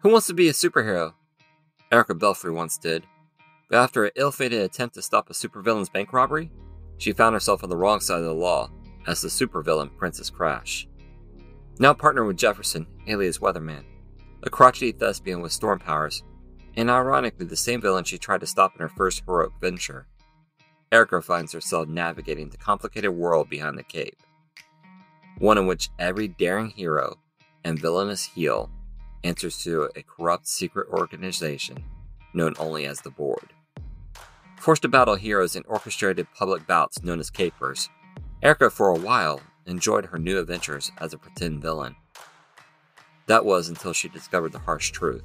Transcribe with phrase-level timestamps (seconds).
[0.00, 1.14] Who wants to be a superhero?
[1.90, 3.04] Erica Belfry once did.
[3.68, 6.52] But after an ill fated attempt to stop a supervillain's bank robbery,
[6.98, 8.70] she found herself on the wrong side of the law
[9.08, 10.86] as the supervillain Princess Crash.
[11.80, 13.82] Now partnered with Jefferson, alias Weatherman,
[14.44, 16.22] a crotchety thespian with storm powers,
[16.76, 20.06] and ironically the same villain she tried to stop in her first heroic venture.
[20.92, 24.22] Erica finds herself navigating the complicated world behind the cape,
[25.38, 27.18] one in which every daring hero
[27.64, 28.70] and villainous heel
[29.24, 31.84] answers to a corrupt secret organization
[32.34, 33.52] known only as the Board.
[34.58, 37.88] Forced to battle heroes in orchestrated public bouts known as capers,
[38.42, 41.96] Erica for a while enjoyed her new adventures as a pretend villain.
[43.26, 45.24] That was until she discovered the harsh truth.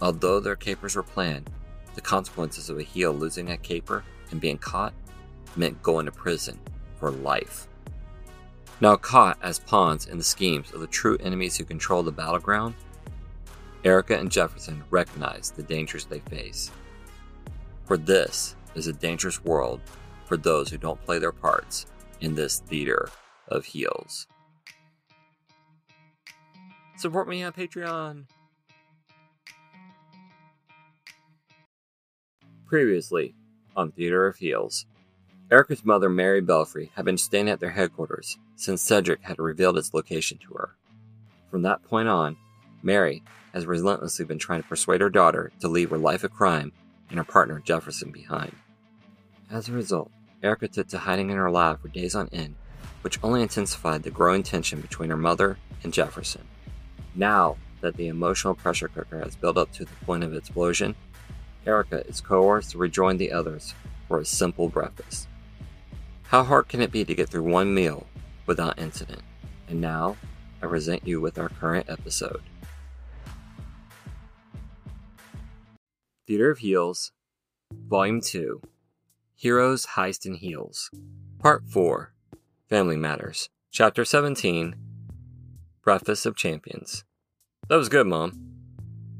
[0.00, 1.50] Although their capers were planned,
[1.94, 4.94] the consequences of a heel losing a caper and being caught
[5.56, 6.58] meant going to prison
[6.96, 7.66] for life.
[8.80, 12.74] Now caught as pawns in the schemes of the true enemies who control the battleground,
[13.82, 16.70] Erica and Jefferson recognize the dangers they face.
[17.86, 19.80] For this is a dangerous world
[20.26, 21.86] for those who don't play their parts
[22.20, 23.08] in this theater
[23.48, 24.28] of heels.
[26.98, 28.26] Support me on Patreon.
[32.66, 33.34] Previously
[33.74, 34.84] on Theater of Heels,
[35.50, 39.94] Erica's mother, Mary Belfry, had been staying at their headquarters since Cedric had revealed its
[39.94, 40.74] location to her.
[41.48, 42.36] From that point on,
[42.82, 43.22] Mary
[43.54, 46.72] has relentlessly been trying to persuade her daughter to leave her life of crime
[47.08, 48.54] and her partner Jefferson behind.
[49.48, 50.10] As a result,
[50.42, 52.56] Erica took to hiding in her lab for days on end,
[53.02, 56.46] which only intensified the growing tension between her mother and Jefferson.
[57.14, 60.96] Now that the emotional pressure cooker has built up to the point of explosion,
[61.64, 63.72] Erica is coerced to rejoin the others
[64.08, 65.28] for a simple breakfast.
[66.24, 68.06] How hard can it be to get through one meal
[68.48, 69.22] without incident?
[69.68, 70.16] And now,
[70.60, 72.42] I present you with our current episode.
[76.26, 77.12] Theater of Heels,
[77.72, 78.60] Volume 2
[79.36, 80.90] Heroes, Heist, and Heels,
[81.38, 82.12] Part 4
[82.68, 84.74] Family Matters, Chapter 17
[85.82, 87.04] Breakfast of Champions.
[87.68, 88.32] That was good, Mom.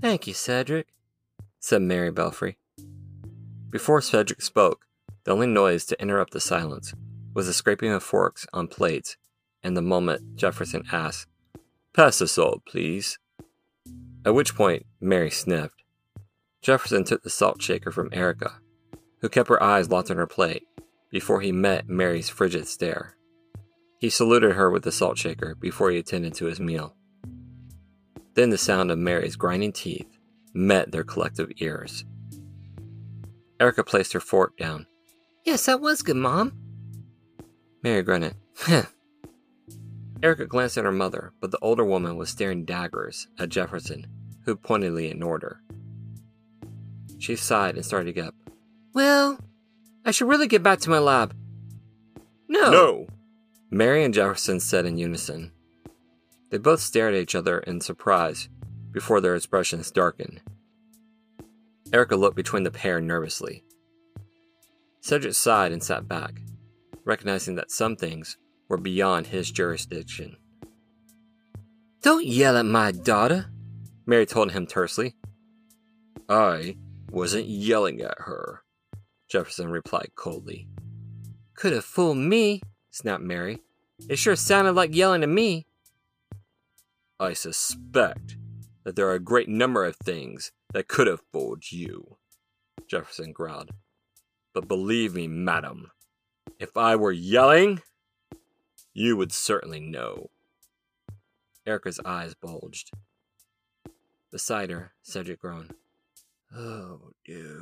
[0.00, 0.86] Thank you, Cedric,
[1.58, 2.58] said Mary Belfry.
[3.70, 4.86] Before Cedric spoke,
[5.24, 6.94] the only noise to interrupt the silence
[7.34, 9.16] was the scraping of forks on plates
[9.64, 11.26] and the moment Jefferson asked,
[11.94, 13.18] Pass the salt, please.
[14.24, 15.82] At which point, Mary sniffed.
[16.62, 18.60] Jefferson took the salt shaker from Erica,
[19.20, 20.64] who kept her eyes locked on her plate
[21.10, 23.16] before he met Mary's frigid stare.
[24.00, 26.94] He saluted her with the salt shaker before he attended to his meal.
[28.34, 30.18] Then the sound of Mary's grinding teeth
[30.52, 32.04] met their collective ears.
[33.60, 34.86] Erica placed her fork down.
[35.44, 36.63] Yes, that was good, Mom.
[37.84, 38.34] Mary grunted.
[40.22, 44.06] Erica glanced at her mother, but the older woman was staring daggers at Jefferson,
[44.46, 45.60] who pointedly ignored her.
[47.18, 48.34] She sighed and started to get up.
[48.94, 49.38] Well,
[50.02, 51.36] I should really get back to my lab.
[52.48, 52.70] No.
[52.70, 53.06] No!
[53.70, 55.52] Mary and Jefferson said in unison.
[56.50, 58.48] They both stared at each other in surprise
[58.92, 60.40] before their expressions darkened.
[61.92, 63.62] Erica looked between the pair nervously.
[65.02, 66.40] Cedric sighed and sat back,
[67.04, 68.36] recognizing that some things
[68.68, 70.36] were beyond his jurisdiction.
[72.02, 73.46] Don't yell at my daughter,
[74.06, 75.14] Mary told him tersely.
[76.28, 76.76] I
[77.10, 78.62] wasn't yelling at her,
[79.28, 80.68] Jefferson replied coldly.
[81.54, 82.60] Could have fooled me,
[82.90, 83.60] snapped Mary.
[84.08, 85.66] It sure sounded like yelling to me.
[87.20, 88.36] I suspect
[88.84, 92.18] that there are a great number of things that could have fooled you,
[92.88, 93.70] Jefferson growled.
[94.52, 95.90] But believe me, madam,
[96.58, 97.82] if I were yelling,
[98.92, 100.30] you would certainly know.
[101.66, 102.90] Erica's eyes bulged.
[104.30, 105.74] Beside her, Cedric groaned.
[106.54, 107.58] Oh, dude.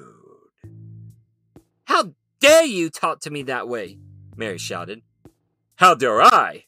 [1.85, 3.99] How dare you talk to me that way?
[4.37, 5.03] Mary shouted.
[5.77, 6.65] How dare I?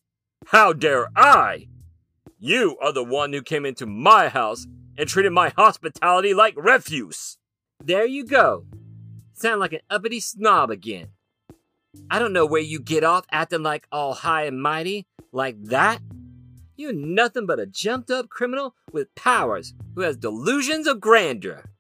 [0.47, 1.69] How dare I?
[2.39, 7.39] You are the one who came into my house and treated my hospitality like refuse.
[7.83, 8.67] There you go.
[9.33, 11.09] Sound like an uppity snob again.
[12.11, 16.01] I don't know where you get off acting like all high and mighty like that.
[16.77, 21.71] You're nothing but a jumped up criminal with powers who has delusions of grandeur.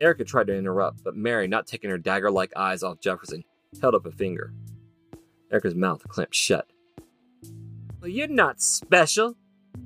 [0.00, 3.44] Erica tried to interrupt, but Mary, not taking her dagger like eyes off Jefferson,
[3.80, 4.52] held up a finger.
[5.50, 6.66] Erica's mouth clamped shut.
[8.00, 9.36] Well, you're not special.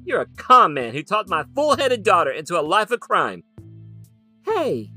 [0.05, 3.45] You're a con man who talked my full headed daughter into a life of crime.
[4.45, 4.91] Hey!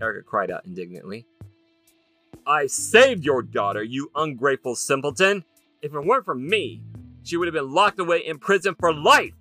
[0.00, 1.26] Erica cried out indignantly.
[2.46, 5.44] I saved your daughter, you ungrateful simpleton.
[5.82, 6.82] If it weren't for me,
[7.22, 9.34] she would have been locked away in prison for life.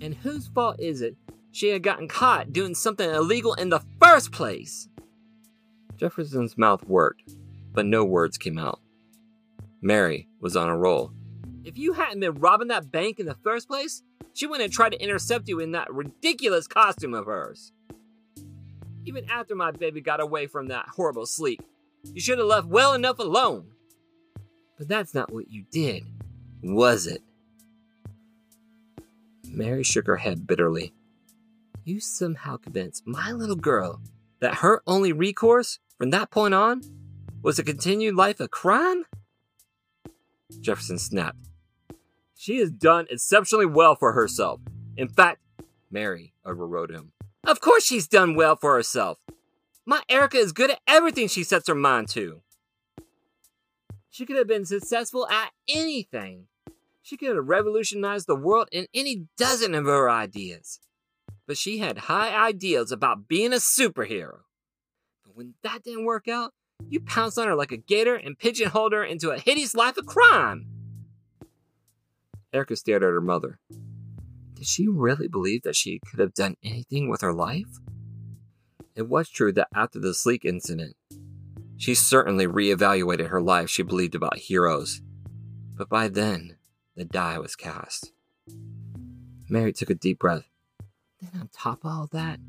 [0.00, 1.16] And whose fault is it
[1.52, 4.88] she had gotten caught doing something illegal in the first place?
[5.96, 7.34] Jefferson's mouth worked,
[7.72, 8.80] but no words came out.
[9.80, 11.12] Mary was on a roll.
[11.64, 14.02] If you hadn't been robbing that bank in the first place,
[14.32, 17.72] she wouldn't have tried to intercept you in that ridiculous costume of hers.
[19.04, 21.60] Even after my baby got away from that horrible Sleek,
[22.14, 23.68] you should have left well enough alone.
[24.78, 26.04] But that's not what you did,
[26.62, 27.22] was it?
[29.48, 30.92] Mary shook her head bitterly.
[31.84, 34.00] You somehow convinced my little girl
[34.40, 36.82] that her only recourse from that point on
[37.42, 39.04] was a continued life of crime?
[40.60, 41.48] Jefferson snapped.
[42.36, 44.60] She has done exceptionally well for herself.
[44.96, 45.40] In fact,
[45.90, 47.12] Mary overrode him.
[47.46, 49.18] Of course she's done well for herself.
[49.88, 52.42] My Erica is good at everything she sets her mind to.
[54.10, 56.48] She could have been successful at anything.
[57.02, 60.80] She could have revolutionized the world in any dozen of her ideas.
[61.46, 64.40] But she had high ideals about being a superhero.
[65.24, 66.52] But when that didn't work out,
[66.88, 70.06] you pounced on her like a gator and pigeonholed her into a hideous life of
[70.06, 70.66] crime.
[72.52, 73.60] Erica stared at her mother.
[74.54, 77.78] Did she really believe that she could have done anything with her life?
[78.96, 80.96] It was true that after the Sleek incident,
[81.76, 85.02] she certainly reevaluated her life she believed about heroes.
[85.76, 86.56] But by then,
[86.96, 88.12] the die was cast.
[89.50, 90.48] Mary took a deep breath.
[91.20, 92.40] Then, on top of all that,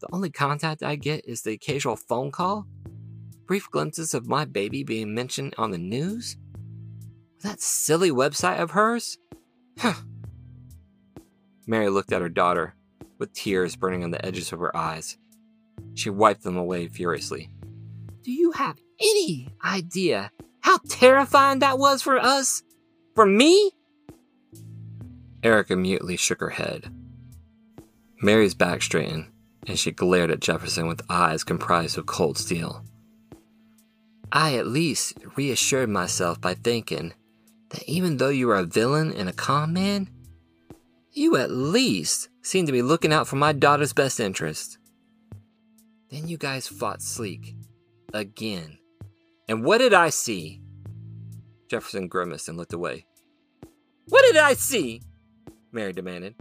[0.00, 2.66] the only contact I get is the occasional phone call,
[3.46, 6.36] brief glimpses of my baby being mentioned on the news.
[7.42, 9.16] That silly website of hers?
[9.78, 9.94] Huh.
[11.66, 12.74] Mary looked at her daughter,
[13.18, 15.16] with tears burning on the edges of her eyes.
[15.94, 17.50] She wiped them away furiously.
[18.22, 20.30] Do you have any idea
[20.60, 22.62] how terrifying that was for us?
[23.14, 23.72] For me?
[25.42, 26.92] Erica mutely shook her head.
[28.20, 29.30] Mary's back straightened,
[29.66, 32.84] and she glared at Jefferson with eyes comprised of cold steel.
[34.32, 37.14] I at least reassured myself by thinking
[37.70, 40.10] that even though you are a villain and a con man,
[41.12, 44.77] you at least seem to be looking out for my daughter's best interest.
[46.10, 47.54] Then you guys fought Sleek.
[48.14, 48.78] Again.
[49.48, 50.62] And what did I see?
[51.68, 53.06] Jefferson grimaced and looked away.
[54.08, 55.02] What did I see?
[55.70, 56.34] Mary demanded.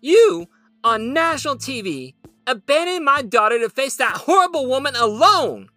[0.00, 0.46] You,
[0.84, 2.14] on national TV,
[2.46, 5.68] abandoned my daughter to face that horrible woman alone!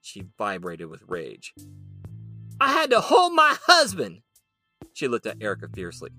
[0.00, 1.54] She vibrated with rage.
[2.60, 4.22] I had to hold my husband.
[4.92, 6.10] She looked at Erica fiercely.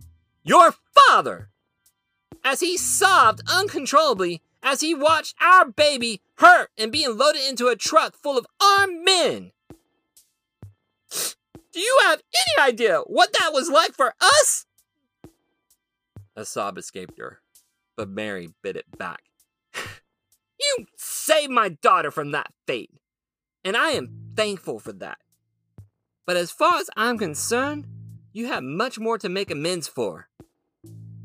[0.44, 1.50] Your father!
[2.44, 7.76] As he sobbed uncontrollably as he watched our baby hurt and being loaded into a
[7.76, 9.52] truck full of armed men.
[11.74, 14.66] Do you have any idea what that was like for us?
[16.36, 17.42] A sob escaped her,
[17.96, 19.24] but Mary bit it back.
[19.74, 22.92] you saved my daughter from that fate,
[23.64, 25.20] and I am thankful for that.
[26.26, 27.88] But as far as I'm concerned,
[28.34, 30.30] you have much more to make amends for.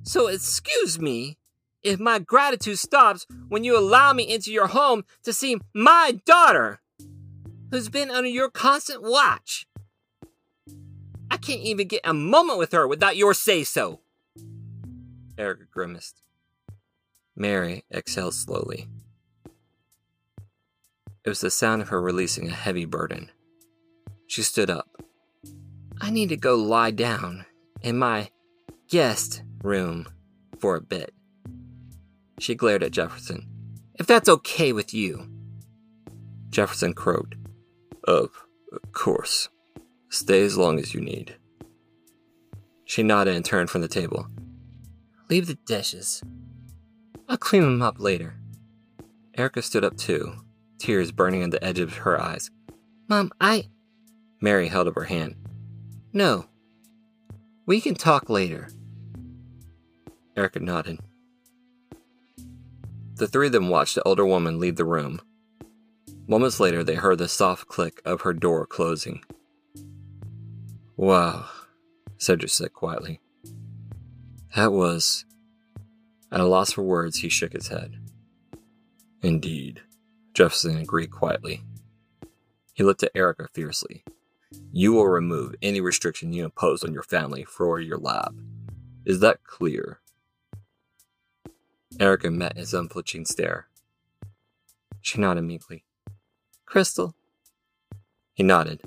[0.03, 1.39] So excuse me
[1.87, 6.81] if my gratitude stops when you allow me into your home to see my daughter,
[7.71, 9.67] who's been under your constant watch.
[11.31, 14.01] I can't even get a moment with her without your say so.
[15.39, 16.23] Erica grimaced.
[17.37, 18.89] Mary exhaled slowly.
[21.25, 23.31] It was the sound of her releasing a heavy burden.
[24.27, 24.89] She stood up.
[26.01, 27.47] I need to go lie down
[27.83, 28.31] in my
[28.89, 30.09] guest room
[30.59, 31.13] for a bit.
[32.39, 33.47] She glared at Jefferson.
[33.95, 35.29] If that's okay with you.
[36.51, 37.35] Jefferson croaked.
[38.05, 38.31] Of
[38.93, 39.49] course.
[40.11, 41.37] Stay as long as you need.
[42.85, 44.27] She nodded and turned from the table.
[45.29, 46.23] Leave the dishes.
[47.29, 48.37] I'll clean them up later.
[49.37, 50.35] Erica stood up too,
[50.79, 52.51] tears burning on the edge of her eyes.
[53.09, 53.69] Mom, I.
[54.41, 55.35] Mary held up her hand.
[56.13, 56.47] No.
[57.67, 58.69] We can talk later.
[60.37, 61.01] Erica nodded.
[63.17, 65.21] The three of them watched the older woman leave the room.
[66.29, 69.23] Moments later, they heard the soft click of her door closing.
[70.97, 71.47] Wow,
[72.19, 73.21] Cedric said quietly.
[74.55, 75.25] That was.
[76.31, 77.97] At a loss for words, he shook his head.
[79.23, 79.81] Indeed,
[80.35, 81.63] Jefferson agreed quietly.
[82.75, 84.05] He looked at Erica fiercely.
[84.73, 88.39] You will remove any restriction you impose on your family for your lab.
[89.07, 90.01] Is that clear?
[91.99, 93.69] Erica met his unflinching stare.
[95.01, 95.85] She nodded meekly.
[96.67, 97.15] Crystal?
[98.35, 98.83] He nodded.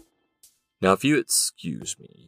[0.82, 2.28] Now, if you excuse me,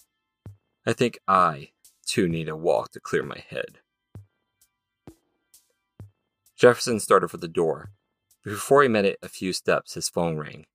[0.85, 1.69] I think I,
[2.05, 3.79] too, need a walk to clear my head.
[6.57, 7.91] Jefferson started for the door.
[8.43, 10.65] Before he met it a few steps, his phone rang.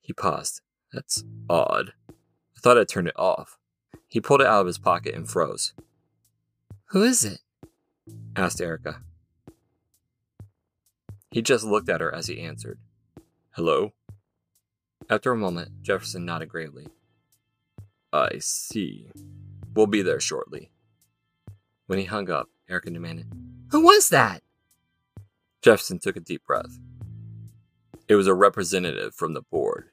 [0.00, 0.60] He paused.
[0.92, 1.94] That's odd.
[2.10, 3.58] I thought I'd turned it off.
[4.08, 5.72] He pulled it out of his pocket and froze.
[6.86, 7.40] Who is it?
[8.36, 9.02] Asked Erica.
[11.30, 12.78] He just looked at her as he answered.
[13.52, 13.92] Hello?
[15.08, 16.86] After a moment, Jefferson nodded gravely.
[18.12, 19.10] I see.
[19.74, 20.70] We'll be there shortly.
[21.86, 23.32] When he hung up, Erica demanded,
[23.70, 24.42] Who was that?
[25.62, 26.78] Jefferson took a deep breath.
[28.08, 29.90] It was a representative from the board.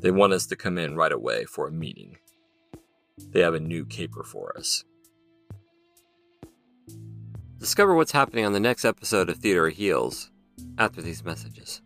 [0.00, 2.18] They want us to come in right away for a meeting.
[3.18, 4.84] They have a new caper for us.
[7.58, 10.30] Discover what's happening on the next episode of Theater of Heels
[10.78, 11.82] after these messages.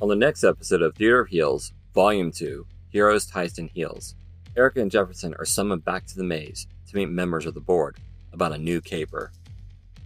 [0.00, 4.16] On the next episode of Theater of Heels, Volume 2, Heroes, Heist, and Heels,
[4.56, 7.98] Erica and Jefferson are summoned back to the maze to meet members of the board
[8.32, 9.30] about a new caper.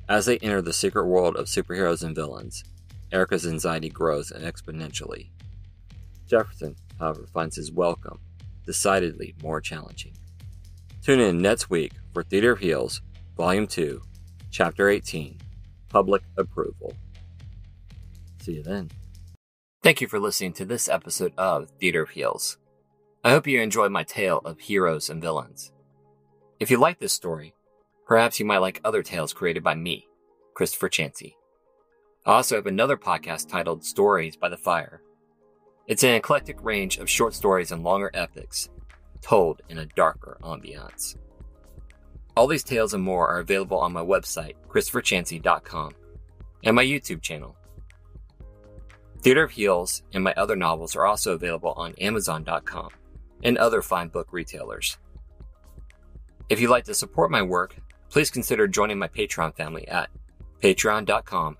[0.06, 2.64] As they enter the secret world of superheroes and villains,
[3.10, 5.28] Erica's anxiety grows exponentially.
[6.26, 8.18] Jefferson, however, finds his welcome
[8.66, 10.12] decidedly more challenging.
[11.04, 13.02] Tune in next week for Theater of Heels,
[13.36, 14.00] Volume 2,
[14.50, 15.38] Chapter 18
[15.90, 16.94] Public Approval.
[18.40, 18.90] See you then.
[19.82, 22.56] Thank you for listening to this episode of Theater of Heels.
[23.22, 25.72] I hope you enjoyed my tale of heroes and villains.
[26.58, 27.52] If you like this story,
[28.06, 30.06] perhaps you might like other tales created by me,
[30.54, 31.36] Christopher Chancy.
[32.24, 35.02] I also have another podcast titled Stories by the Fire.
[35.86, 38.70] It's an eclectic range of short stories and longer epics,
[39.24, 41.16] told in a darker ambiance.
[42.36, 45.94] All these tales and more are available on my website, ChristopherChancy.com,
[46.64, 47.56] and my YouTube channel,
[49.24, 52.90] Theater of Heels and my other novels are also available on Amazon.com
[53.42, 54.98] and other fine book retailers.
[56.50, 57.74] If you'd like to support my work,
[58.10, 60.10] please consider joining my Patreon family at
[60.62, 61.56] patreon.com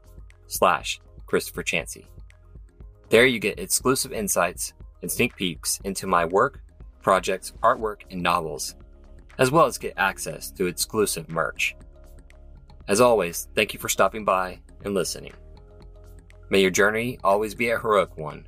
[0.46, 2.06] slash Christopher Chancy.
[3.08, 6.60] There you get exclusive insights and sneak peeks into my work,
[7.04, 8.74] projects, artwork, and novels,
[9.38, 11.76] as well as get access to exclusive merch.
[12.88, 15.34] As always, thank you for stopping by and listening.
[16.50, 18.46] May your journey always be a heroic one.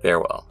[0.00, 0.48] Farewell.